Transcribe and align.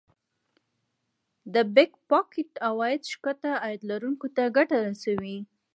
د 1.53 1.55
Back 1.75 1.91
pocket 2.09 2.49
عواید 2.67 3.01
ښکته 3.11 3.51
عاید 3.63 3.81
لرونکو 3.89 4.27
ته 4.35 4.43
ګټه 4.57 4.77
رسوي 4.87 5.37